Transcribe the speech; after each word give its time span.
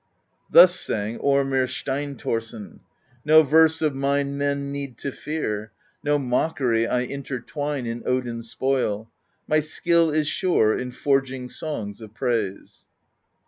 Thus 0.49 0.73
sang 0.73 1.19
Ormr 1.19 1.67
Steinthorsson: 1.69 2.79
No 3.23 3.43
verse 3.43 3.83
of 3.83 3.93
mine 3.93 4.35
men 4.35 4.71
need 4.71 4.97
to 4.97 5.11
fear, 5.11 5.71
No 6.03 6.17
mockery 6.17 6.87
I 6.87 7.01
intertwine 7.01 7.85
In 7.85 8.01
Odin's 8.07 8.49
Spoil; 8.49 9.11
my 9.47 9.59
skill 9.59 10.09
is 10.09 10.27
sure 10.27 10.75
In 10.75 10.89
forging 10.89 11.49
songs 11.49 12.01
of 12.01 12.15
praise. 12.15 12.87